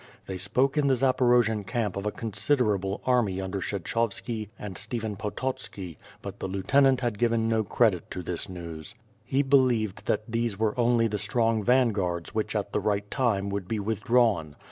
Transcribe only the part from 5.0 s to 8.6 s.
Pototski, but the lieutenant had given no credit to this